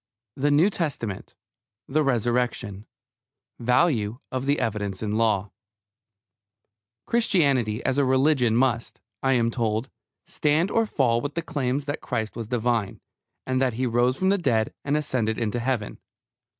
THE 0.35 0.49
NEW 0.49 0.71
TESTAMENT 0.71 1.35
THE 1.87 2.03
RESURRECTION 2.03 2.87
VALUE 3.59 4.19
OF 4.31 4.47
THE 4.47 4.59
EVIDENCE 4.59 5.03
IN 5.03 5.11
LAW 5.15 5.51
Christianity 7.05 7.85
as 7.85 7.99
a 7.99 8.03
religion 8.03 8.55
must, 8.55 8.99
I 9.21 9.33
am 9.33 9.51
told, 9.51 9.91
stand 10.25 10.71
or 10.71 10.87
fall 10.87 11.21
with 11.21 11.35
the 11.35 11.43
claims 11.43 11.85
that 11.85 12.01
Christ 12.01 12.35
was 12.35 12.47
divine, 12.47 12.99
and 13.45 13.61
that 13.61 13.73
He 13.73 13.85
rose 13.85 14.17
from 14.17 14.29
the 14.29 14.39
dead 14.39 14.73
and 14.83 14.97
ascended 14.97 15.37
into 15.37 15.59
Heaven. 15.59 15.99